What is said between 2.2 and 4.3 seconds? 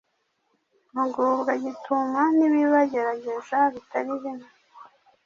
n’ibibagerageza bitari